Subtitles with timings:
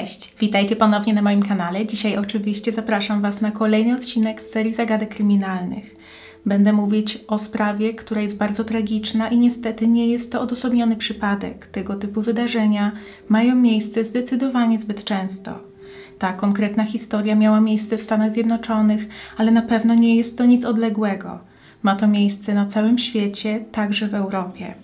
[0.00, 1.86] Cześć, witajcie ponownie na moim kanale.
[1.86, 5.96] Dzisiaj oczywiście zapraszam Was na kolejny odcinek z serii zagadek kryminalnych.
[6.46, 11.66] Będę mówić o sprawie, która jest bardzo tragiczna i niestety nie jest to odosobniony przypadek.
[11.66, 12.92] Tego typu wydarzenia
[13.28, 15.58] mają miejsce zdecydowanie zbyt często.
[16.18, 20.64] Ta konkretna historia miała miejsce w Stanach Zjednoczonych, ale na pewno nie jest to nic
[20.64, 21.38] odległego.
[21.82, 24.74] Ma to miejsce na całym świecie, także w Europie.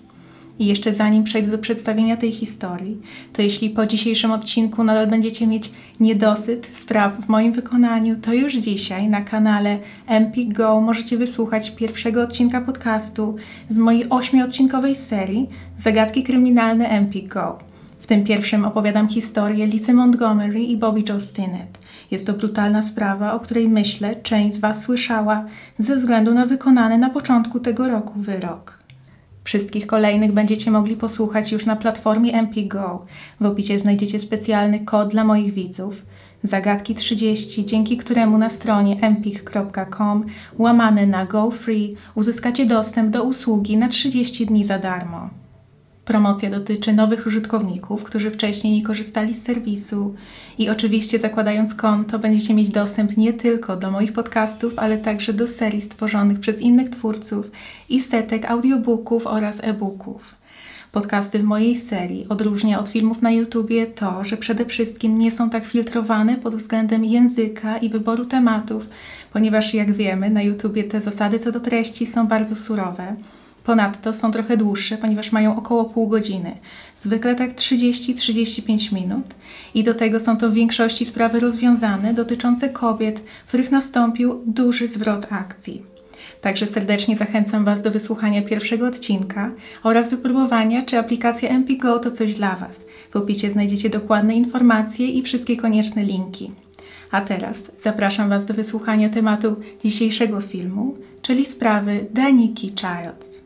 [0.59, 2.97] I jeszcze zanim przejdę do przedstawienia tej historii,
[3.33, 8.53] to jeśli po dzisiejszym odcinku nadal będziecie mieć niedosyt spraw w moim wykonaniu, to już
[8.53, 13.35] dzisiaj na kanale Empik Go możecie wysłuchać pierwszego odcinka podcastu
[13.69, 15.49] z mojej ośmiodcinkowej serii
[15.79, 17.59] Zagadki kryminalne Empik Go.
[17.99, 21.79] W tym pierwszym opowiadam historię Lisy Montgomery i Bobby Joe Stinnett.
[22.11, 25.45] Jest to brutalna sprawa, o której myślę, część z Was słyszała
[25.79, 28.84] ze względu na wykonany na początku tego roku wyrok.
[29.45, 33.05] Wszystkich kolejnych będziecie mogli posłuchać już na platformie MPGO.
[33.39, 35.95] W opisie znajdziecie specjalny kod dla moich widzów.
[36.43, 40.25] Zagadki 30, dzięki któremu na stronie empik.com
[40.57, 45.29] łamane na Go Free uzyskacie dostęp do usługi na 30 dni za darmo.
[46.05, 50.15] Promocja dotyczy nowych użytkowników, którzy wcześniej nie korzystali z serwisu
[50.57, 55.47] i oczywiście zakładając konto będziecie mieć dostęp nie tylko do moich podcastów, ale także do
[55.47, 57.51] serii stworzonych przez innych twórców
[57.89, 60.35] i setek audiobooków oraz e-booków.
[60.91, 65.49] Podcasty w mojej serii odróżnia od filmów na YouTubie to, że przede wszystkim nie są
[65.49, 68.87] tak filtrowane pod względem języka i wyboru tematów,
[69.33, 73.15] ponieważ jak wiemy, na YouTubie te zasady co do treści są bardzo surowe.
[73.65, 76.57] Ponadto są trochę dłuższe, ponieważ mają około pół godziny.
[76.99, 79.25] Zwykle tak 30-35 minut.
[79.73, 84.87] I do tego są to w większości sprawy rozwiązane dotyczące kobiet, w których nastąpił duży
[84.87, 85.83] zwrot akcji.
[86.41, 89.51] Także serdecznie zachęcam Was do wysłuchania pierwszego odcinka
[89.83, 92.81] oraz wypróbowania, czy aplikacja MPGO to coś dla Was.
[93.11, 96.51] W opisie znajdziecie dokładne informacje i wszystkie konieczne linki.
[97.11, 103.44] A teraz zapraszam Was do wysłuchania tematu dzisiejszego filmu, czyli sprawy Daniki Childs.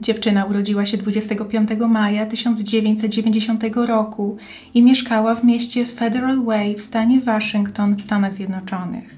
[0.00, 4.36] Dziewczyna urodziła się 25 maja 1990 roku
[4.74, 9.16] i mieszkała w mieście Federal Way w stanie Waszyngton w Stanach Zjednoczonych.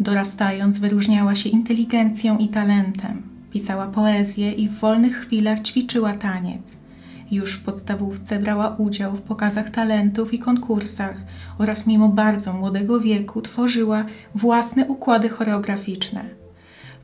[0.00, 3.22] Dorastając, wyróżniała się inteligencją i talentem.
[3.52, 6.76] Pisała poezję i w wolnych chwilach ćwiczyła taniec.
[7.30, 11.16] Już w podstawówce brała udział w pokazach talentów i konkursach
[11.58, 14.04] oraz mimo bardzo młodego wieku tworzyła
[14.34, 16.43] własne układy choreograficzne.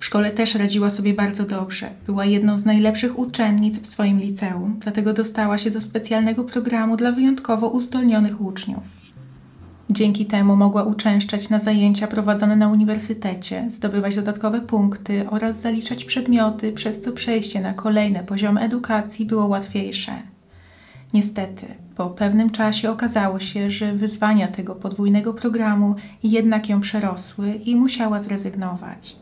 [0.00, 1.90] W szkole też radziła sobie bardzo dobrze.
[2.06, 7.12] Była jedną z najlepszych uczennic w swoim liceum, dlatego dostała się do specjalnego programu dla
[7.12, 8.82] wyjątkowo uzdolnionych uczniów.
[9.90, 16.72] Dzięki temu mogła uczęszczać na zajęcia prowadzone na uniwersytecie, zdobywać dodatkowe punkty oraz zaliczać przedmioty,
[16.72, 20.12] przez co przejście na kolejne poziomy edukacji było łatwiejsze.
[21.14, 27.76] Niestety, po pewnym czasie okazało się, że wyzwania tego podwójnego programu jednak ją przerosły i
[27.76, 29.16] musiała zrezygnować.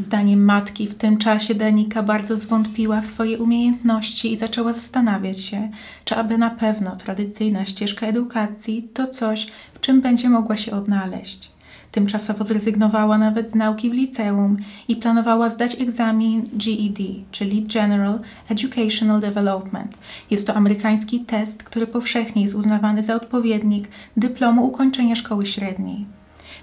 [0.00, 5.70] Zdaniem matki w tym czasie Danika bardzo zwątpiła w swoje umiejętności i zaczęła zastanawiać się,
[6.04, 11.50] czy aby na pewno tradycyjna ścieżka edukacji to coś, w czym będzie mogła się odnaleźć.
[11.92, 14.56] Tymczasowo zrezygnowała nawet z nauki w liceum
[14.88, 16.98] i planowała zdać egzamin GED,
[17.30, 19.98] czyli General Educational Development.
[20.30, 26.19] Jest to amerykański test, który powszechnie jest uznawany za odpowiednik dyplomu ukończenia szkoły średniej.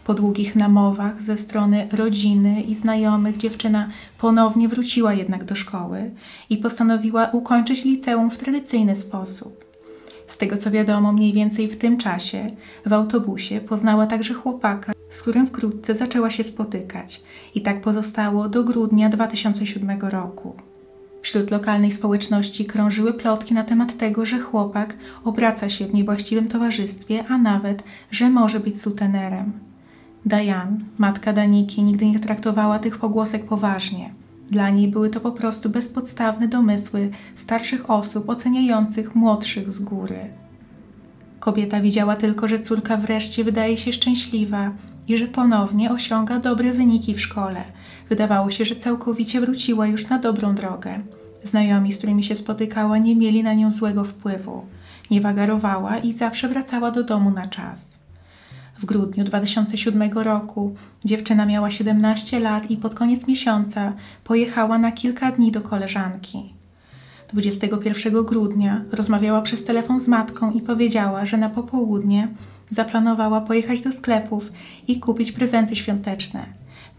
[0.07, 6.11] Po długich namowach ze strony rodziny i znajomych dziewczyna ponownie wróciła jednak do szkoły
[6.49, 9.65] i postanowiła ukończyć liceum w tradycyjny sposób.
[10.27, 12.47] Z tego co wiadomo, mniej więcej w tym czasie
[12.85, 17.23] w autobusie poznała także chłopaka, z którym wkrótce zaczęła się spotykać
[17.55, 20.55] i tak pozostało do grudnia 2007 roku.
[21.21, 27.23] Wśród lokalnej społeczności krążyły plotki na temat tego, że chłopak obraca się w niewłaściwym towarzystwie,
[27.29, 29.66] a nawet, że może być sutenerem.
[30.25, 34.13] Diane, matka Daniki, nigdy nie traktowała tych pogłosek poważnie.
[34.51, 40.19] Dla niej były to po prostu bezpodstawne domysły starszych osób oceniających młodszych z góry.
[41.39, 44.71] Kobieta widziała tylko, że córka wreszcie wydaje się szczęśliwa
[45.07, 47.63] i że ponownie osiąga dobre wyniki w szkole.
[48.09, 50.99] Wydawało się, że całkowicie wróciła już na dobrą drogę.
[51.43, 54.65] Znajomi, z którymi się spotykała, nie mieli na nią złego wpływu.
[55.11, 57.96] Nie wagarowała i zawsze wracała do domu na czas.
[58.79, 60.75] W grudniu 2007 roku
[61.05, 63.93] dziewczyna miała 17 lat i pod koniec miesiąca
[64.23, 66.53] pojechała na kilka dni do koleżanki.
[67.33, 72.27] 21 grudnia rozmawiała przez telefon z matką i powiedziała, że na popołudnie
[72.71, 74.51] zaplanowała pojechać do sklepów
[74.87, 76.45] i kupić prezenty świąteczne.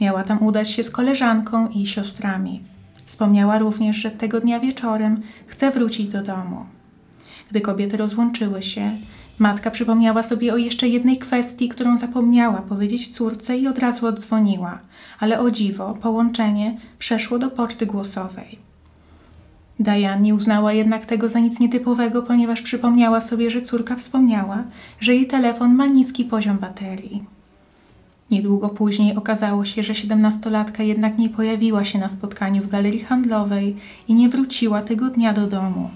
[0.01, 2.61] Miała tam udać się z koleżanką i siostrami.
[3.05, 6.65] Wspomniała również, że tego dnia wieczorem chce wrócić do domu.
[7.51, 8.91] Gdy kobiety rozłączyły się,
[9.39, 14.79] Matka przypomniała sobie o jeszcze jednej kwestii, którą zapomniała powiedzieć córce i od razu odzwoniła,
[15.19, 18.59] ale o dziwo połączenie przeszło do poczty głosowej.
[19.81, 24.65] Diane nie uznała jednak tego za nic nietypowego, ponieważ przypomniała sobie, że córka wspomniała,
[25.01, 27.25] że jej telefon ma niski poziom baterii.
[28.31, 33.77] Niedługo później okazało się, że siedemnastolatka jednak nie pojawiła się na spotkaniu w galerii handlowej
[34.09, 35.91] i nie wróciła tego dnia do domu.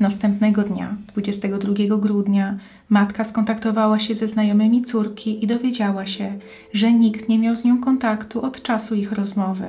[0.00, 2.58] Następnego dnia, 22 grudnia,
[2.88, 6.38] matka skontaktowała się ze znajomymi córki i dowiedziała się,
[6.72, 9.64] że nikt nie miał z nią kontaktu od czasu ich rozmowy.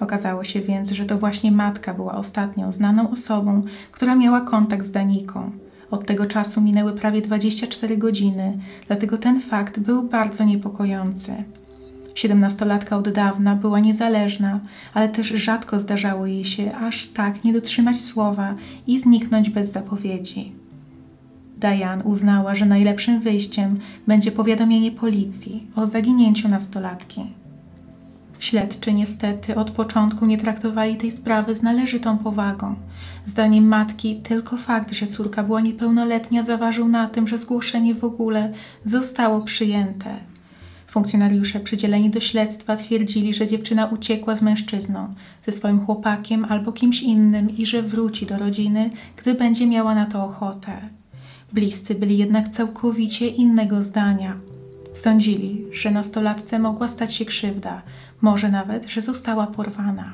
[0.00, 3.62] Okazało się więc, że to właśnie matka była ostatnią znaną osobą,
[3.92, 5.50] która miała kontakt z Daniką.
[5.90, 11.44] Od tego czasu minęły prawie 24 godziny, dlatego ten fakt był bardzo niepokojący.
[12.14, 14.60] Siedemnastolatka od dawna była niezależna,
[14.94, 18.54] ale też rzadko zdarzało jej się aż tak nie dotrzymać słowa
[18.86, 20.52] i zniknąć bez zapowiedzi.
[21.56, 27.20] Diane uznała, że najlepszym wyjściem będzie powiadomienie policji o zaginięciu nastolatki.
[28.38, 32.74] Śledczy niestety od początku nie traktowali tej sprawy z należytą powagą.
[33.26, 38.52] Zdaniem matki tylko fakt, że córka była niepełnoletnia zaważył na tym, że zgłoszenie w ogóle
[38.84, 40.31] zostało przyjęte.
[40.92, 45.14] Funkcjonariusze przydzieleni do śledztwa twierdzili, że dziewczyna uciekła z mężczyzną,
[45.46, 50.06] ze swoim chłopakiem albo kimś innym i że wróci do rodziny, gdy będzie miała na
[50.06, 50.72] to ochotę.
[51.52, 54.36] Bliscy byli jednak całkowicie innego zdania.
[54.94, 57.82] Sądzili, że nastolatce mogła stać się krzywda,
[58.20, 60.12] może nawet, że została porwana.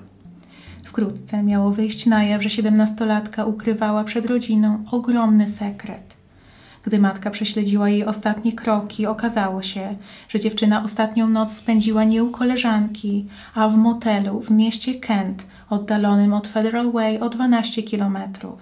[0.84, 6.07] Wkrótce miało wyjść na jaw, że siedemnastolatka ukrywała przed rodziną ogromny sekret.
[6.88, 9.96] Gdy matka prześledziła jej ostatnie kroki, okazało się,
[10.28, 16.34] że dziewczyna ostatnią noc spędziła nie u koleżanki, a w motelu w mieście Kent, oddalonym
[16.34, 18.58] od Federal Way o 12 kilometrów.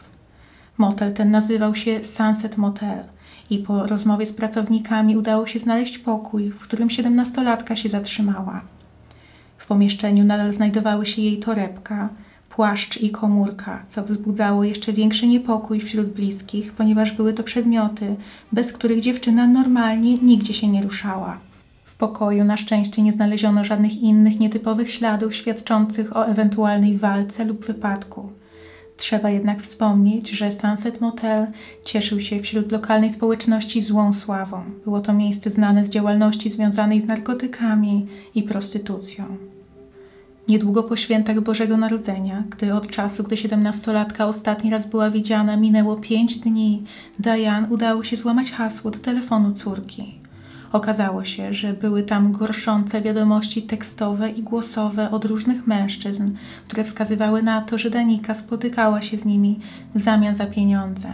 [0.79, 3.05] Motel ten nazywał się Sunset Motel
[3.51, 8.61] i po rozmowie z pracownikami udało się znaleźć pokój, w którym siedemnastolatka się zatrzymała.
[9.59, 12.09] W pomieszczeniu nadal znajdowały się jej torebka,
[12.57, 18.17] płaszcz i komórka, co wzbudzało jeszcze większy niepokój wśród bliskich, ponieważ były to przedmioty,
[18.53, 21.39] bez których dziewczyna normalnie nigdzie się nie ruszała.
[21.85, 27.67] W pokoju na szczęście nie znaleziono żadnych innych nietypowych śladów świadczących o ewentualnej walce lub
[27.67, 28.33] wypadku.
[28.97, 31.47] Trzeba jednak wspomnieć, że Sunset Motel
[31.85, 34.63] cieszył się wśród lokalnej społeczności złą sławą.
[34.85, 39.56] Było to miejsce znane z działalności związanej z narkotykami i prostytucją.
[40.49, 45.97] Niedługo po świętach Bożego Narodzenia, gdy od czasu, gdy siedemnastolatka ostatni raz była widziana, minęło
[45.97, 46.85] pięć dni,
[47.19, 50.15] Diane udało się złamać hasło do telefonu córki.
[50.73, 56.31] Okazało się, że były tam gorszące wiadomości tekstowe i głosowe od różnych mężczyzn,
[56.69, 59.61] które wskazywały na to, że Danika spotykała się z nimi
[59.95, 61.09] w zamian za pieniądze.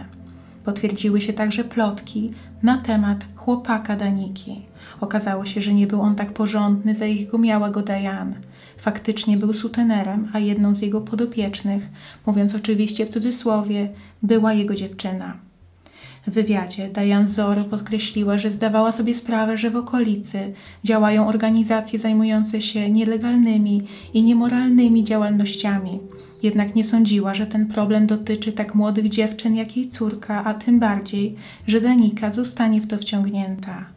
[0.65, 2.31] Potwierdziły się także plotki
[2.63, 4.61] na temat chłopaka Daniki.
[5.01, 8.52] Okazało się, że nie był on tak porządny, za jakiego miała go Diane.
[8.83, 11.89] Faktycznie był sutenerem, a jedną z jego podopiecznych,
[12.25, 13.89] mówiąc oczywiście w cudzysłowie,
[14.23, 15.37] była jego dziewczyna.
[16.27, 22.61] W wywiadzie Diane Zoro podkreśliła, że zdawała sobie sprawę, że w okolicy działają organizacje zajmujące
[22.61, 25.99] się nielegalnymi i niemoralnymi działalnościami.
[26.43, 30.79] Jednak nie sądziła, że ten problem dotyczy tak młodych dziewczyn jak jej córka, a tym
[30.79, 31.35] bardziej,
[31.67, 33.92] że Danika zostanie w to wciągnięta.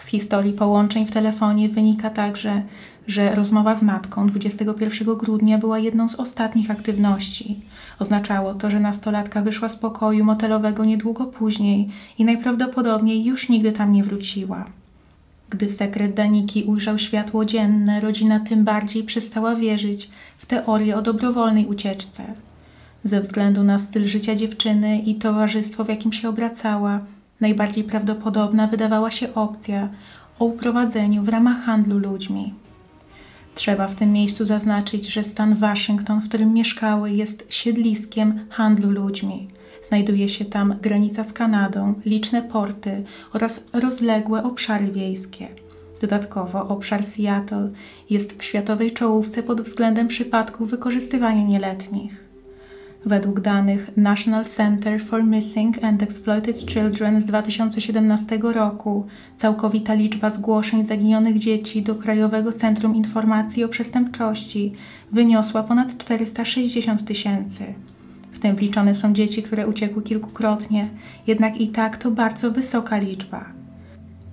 [0.00, 2.62] Z historii połączeń w telefonie wynika także,
[3.06, 7.60] że rozmowa z matką 21 grudnia była jedną z ostatnich aktywności.
[7.98, 11.88] Oznaczało to, że nastolatka wyszła z pokoju motelowego niedługo później
[12.18, 14.64] i najprawdopodobniej już nigdy tam nie wróciła.
[15.50, 21.66] Gdy sekret Daniki ujrzał światło dzienne, rodzina tym bardziej przestała wierzyć w teorię o dobrowolnej
[21.66, 22.22] ucieczce.
[23.04, 27.00] Ze względu na styl życia dziewczyny i towarzystwo, w jakim się obracała,
[27.40, 29.88] najbardziej prawdopodobna wydawała się opcja
[30.38, 32.54] o uprowadzeniu w ramach handlu ludźmi.
[33.54, 39.48] Trzeba w tym miejscu zaznaczyć, że stan Waszyngton, w którym mieszkały, jest siedliskiem handlu ludźmi.
[39.88, 45.48] Znajduje się tam granica z Kanadą, liczne porty oraz rozległe obszary wiejskie.
[46.00, 47.70] Dodatkowo obszar Seattle
[48.10, 52.29] jest w światowej czołówce pod względem przypadków wykorzystywania nieletnich.
[53.04, 60.84] Według danych National Center for Missing and Exploited Children z 2017 roku całkowita liczba zgłoszeń
[60.84, 64.72] zaginionych dzieci do Krajowego Centrum Informacji o Przestępczości
[65.12, 67.64] wyniosła ponad 460 tysięcy.
[68.32, 70.88] W tym wliczone są dzieci, które uciekły kilkukrotnie,
[71.26, 73.44] jednak i tak to bardzo wysoka liczba.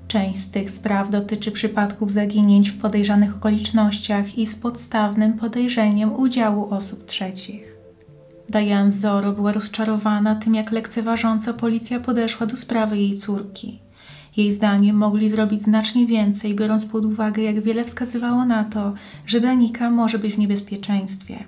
[0.07, 6.73] Część z tych spraw dotyczy przypadków zaginięć w podejrzanych okolicznościach i z podstawnym podejrzeniem udziału
[6.73, 7.76] osób trzecich.
[8.49, 13.79] Diane Zoro była rozczarowana tym, jak lekceważąco policja podeszła do sprawy jej córki.
[14.37, 18.93] Jej zdaniem mogli zrobić znacznie więcej, biorąc pod uwagę, jak wiele wskazywało na to,
[19.25, 21.43] że Danika może być w niebezpieczeństwie.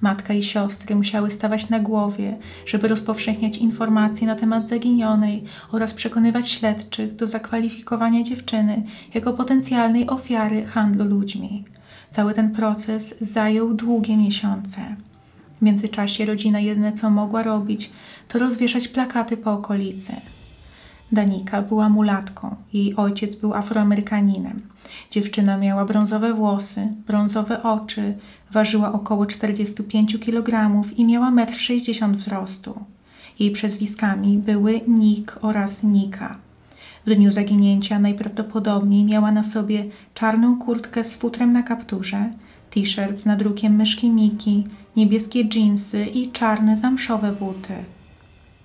[0.00, 6.50] Matka i siostry musiały stawać na głowie, żeby rozpowszechniać informacje na temat zaginionej oraz przekonywać
[6.50, 8.82] śledczych do zakwalifikowania dziewczyny
[9.14, 11.64] jako potencjalnej ofiary handlu ludźmi.
[12.10, 14.96] Cały ten proces zajął długie miesiące.
[15.60, 17.90] W międzyczasie rodzina jedyne co mogła robić,
[18.28, 20.12] to rozwieszać plakaty po okolicy.
[21.12, 24.60] Danika była mulatką, jej ojciec był afroamerykaninem.
[25.10, 28.14] Dziewczyna miała brązowe włosy, brązowe oczy,
[28.52, 32.84] ważyła około 45 kg i miała 1,60 m wzrostu.
[33.38, 36.36] Jej przezwiskami były Nick oraz Nika.
[37.06, 42.30] W dniu zaginięcia najprawdopodobniej miała na sobie czarną kurtkę z futrem na kapturze,
[42.70, 44.64] t-shirt z nadrukiem myszki Miki,
[44.96, 47.74] niebieskie dżinsy i czarne zamszowe buty.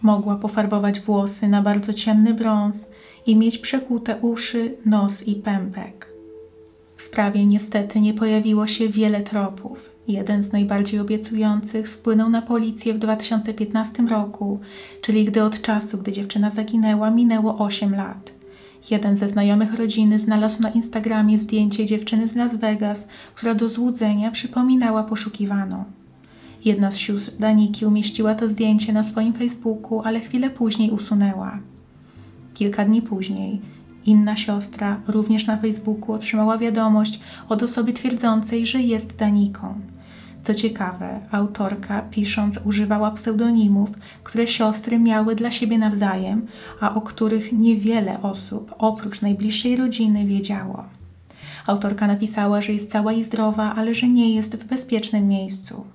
[0.01, 2.89] Mogła pofarbować włosy na bardzo ciemny brąz
[3.25, 6.07] i mieć przekute uszy, nos i pępek.
[6.97, 9.89] W sprawie niestety nie pojawiło się wiele tropów.
[10.07, 14.59] Jeden z najbardziej obiecujących spłynął na policję w 2015 roku,
[15.01, 18.34] czyli gdy od czasu, gdy dziewczyna zaginęła, minęło 8 lat.
[18.91, 24.31] Jeden ze znajomych rodziny znalazł na Instagramie zdjęcie dziewczyny z Las Vegas, która do złudzenia
[24.31, 25.83] przypominała poszukiwaną.
[26.65, 31.59] Jedna z sióstr Daniki umieściła to zdjęcie na swoim Facebooku, ale chwilę później usunęła.
[32.53, 33.61] Kilka dni później
[34.05, 39.73] inna siostra, również na Facebooku, otrzymała wiadomość od osoby twierdzącej, że jest Daniką.
[40.45, 43.89] Co ciekawe, autorka pisząc używała pseudonimów,
[44.23, 46.47] które siostry miały dla siebie nawzajem,
[46.81, 50.83] a o których niewiele osób oprócz najbliższej rodziny wiedziało.
[51.67, 55.85] Autorka napisała, że jest cała i zdrowa, ale że nie jest w bezpiecznym miejscu.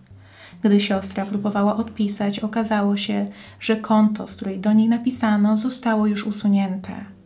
[0.62, 3.26] Gdy siostra próbowała odpisać, okazało się,
[3.61, 7.20] że konto, z której do niej napisano, zostało już usunięte.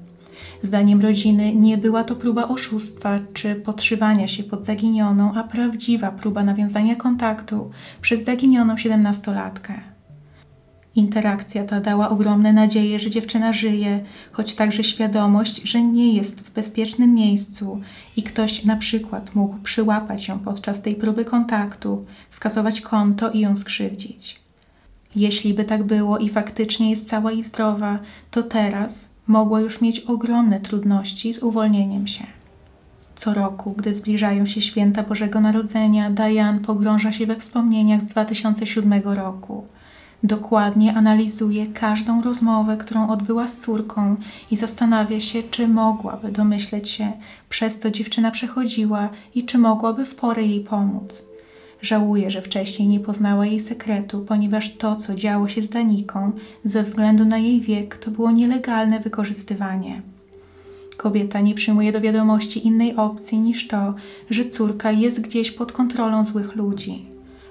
[0.65, 6.45] Zdaniem rodziny nie była to próba oszustwa czy podszywania się pod zaginioną, a prawdziwa próba
[6.45, 9.75] nawiązania kontaktu przez zaginioną siedemnastolatkę.
[10.97, 16.53] Interakcja ta dała ogromne nadzieje, że dziewczyna żyje, choć także świadomość, że nie jest w
[16.53, 17.81] bezpiecznym miejscu
[18.17, 23.57] i ktoś na przykład mógł przyłapać ją podczas tej próby kontaktu, skasować konto i ją
[23.57, 24.41] skrzywdzić.
[25.17, 27.99] Jeśli by tak było i faktycznie jest cała i zdrowa,
[28.31, 32.27] to teraz mogła już mieć ogromne trudności z uwolnieniem się.
[33.15, 39.03] Co roku, gdy zbliżają się święta Bożego Narodzenia, Diane pogrąża się we wspomnieniach z 2007
[39.05, 39.65] roku–
[40.25, 44.17] Dokładnie analizuje każdą rozmowę, którą odbyła z córką
[44.51, 47.13] i zastanawia się, czy mogłaby domyśleć się,
[47.49, 51.23] przez co dziewczyna przechodziła i czy mogłaby w porę jej pomóc.
[51.85, 56.33] Żałuje, że wcześniej nie poznała jej sekretu, ponieważ to, co działo się z Daniką,
[56.65, 60.03] ze względu na jej wiek, to było nielegalne wykorzystywanie.
[60.97, 63.95] Kobieta nie przyjmuje do wiadomości innej opcji niż to,
[64.31, 67.07] że córka jest gdzieś pod kontrolą złych ludzi.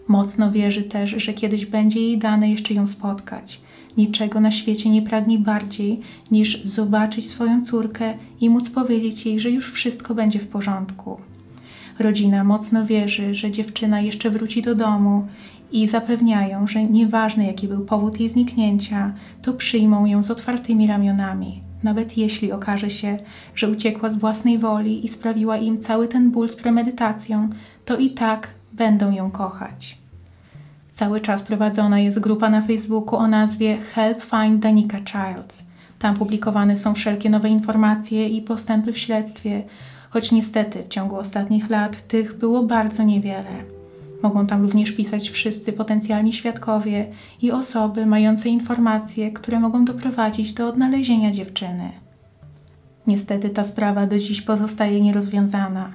[0.08, 3.62] Mocno wierzy też, że kiedyś będzie jej dane jeszcze ją spotkać.
[3.98, 6.00] Niczego na świecie nie pragnie bardziej
[6.32, 11.18] niż zobaczyć swoją córkę i móc powiedzieć jej, że już wszystko będzie w porządku.
[12.00, 15.28] Rodzina mocno wierzy, że dziewczyna jeszcze wróci do domu
[15.72, 21.62] i zapewniają, że nieważne jaki był powód jej zniknięcia, to przyjmą ją z otwartymi ramionami.
[21.84, 23.18] Nawet jeśli okaże się,
[23.56, 27.50] że uciekła z własnej woli i sprawiła im cały ten ból z premedytacją,
[27.86, 29.98] to i tak będą ją kochać.
[30.92, 35.64] Cały czas prowadzona jest grupa na Facebooku o nazwie Help Find Danica Childs.
[36.00, 39.64] Tam publikowane są wszelkie nowe informacje i postępy w śledztwie,
[40.14, 43.64] choć niestety w ciągu ostatnich lat tych było bardzo niewiele.
[44.24, 50.68] Mogą tam również pisać wszyscy potencjalni świadkowie i osoby mające informacje, które mogą doprowadzić do
[50.68, 51.92] odnalezienia dziewczyny.
[53.08, 55.94] Niestety ta sprawa do dziś pozostaje nierozwiązana.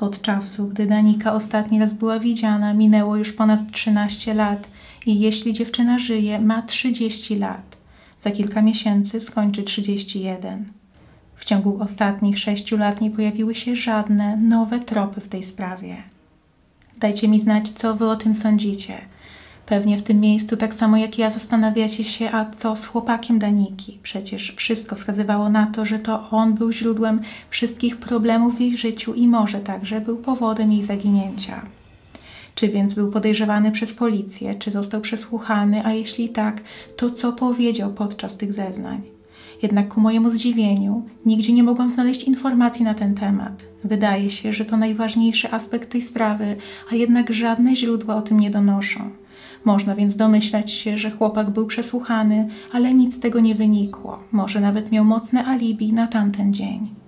[0.00, 4.68] Od czasu, gdy Danika ostatni raz była widziana, minęło już ponad 13 lat
[5.06, 7.76] i jeśli dziewczyna żyje, ma 30 lat.
[8.20, 10.83] Za kilka miesięcy skończy 31.
[11.36, 15.96] W ciągu ostatnich sześciu lat nie pojawiły się żadne nowe tropy w tej sprawie.
[16.96, 18.98] Dajcie mi znać, co wy o tym sądzicie.
[19.66, 23.98] Pewnie w tym miejscu, tak samo jak ja, zastanawiacie się, a co z chłopakiem Daniki?
[24.02, 29.14] Przecież wszystko wskazywało na to, że to on był źródłem wszystkich problemów w jej życiu
[29.14, 31.62] i może także był powodem jej zaginięcia.
[32.54, 36.60] Czy więc był podejrzewany przez policję, czy został przesłuchany, a jeśli tak,
[36.96, 39.13] to co powiedział podczas tych zeznań?
[39.64, 43.64] Jednak ku mojemu zdziwieniu nigdzie nie mogłam znaleźć informacji na ten temat.
[43.84, 46.56] Wydaje się, że to najważniejszy aspekt tej sprawy,
[46.92, 49.10] a jednak żadne źródła o tym nie donoszą.
[49.64, 54.18] Można więc domyślać się, że chłopak był przesłuchany, ale nic z tego nie wynikło.
[54.32, 57.03] Może nawet miał mocne alibi na tamten dzień.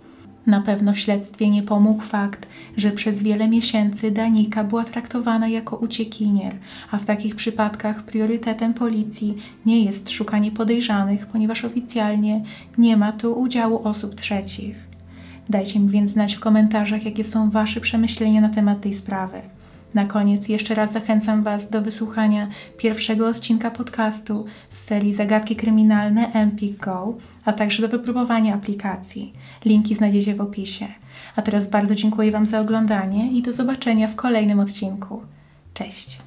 [0.46, 6.56] Na pewno śledztwie nie pomógł fakt, że przez wiele miesięcy Danika była traktowana jako uciekinier,
[6.90, 9.36] a w takich przypadkach priorytetem policji
[9.66, 12.44] nie jest szukanie podejrzanych, ponieważ oficjalnie
[12.78, 14.76] nie ma tu udziału osób trzecich.
[15.48, 19.55] Dajcie mi więc znać w komentarzach, jakie są Wasze przemyślenia na temat tej sprawy.
[19.96, 22.48] Na koniec jeszcze raz zachęcam Was do wysłuchania
[22.78, 29.32] pierwszego odcinka podcastu z serii Zagadki Kryminalne Empik Go, a także do wypróbowania aplikacji.
[29.64, 30.86] Linki znajdziecie w opisie.
[31.36, 35.22] A teraz bardzo dziękuję Wam za oglądanie i do zobaczenia w kolejnym odcinku.
[35.74, 36.18] Cześć!